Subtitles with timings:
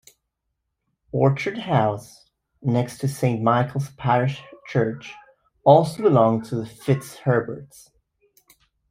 [1.11, 2.25] Orchard House,
[2.63, 5.13] next to Saint Michael's parish church,
[5.63, 7.89] also belonged to the FitzHerberts.